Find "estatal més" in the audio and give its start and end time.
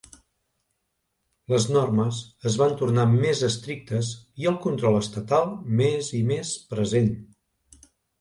5.01-6.09